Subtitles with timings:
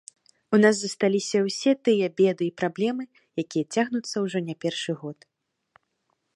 [0.57, 3.03] У нас засталіся ўсе тыя беды і праблемы,
[3.43, 5.17] якія цягнуцца ўжо не першы год.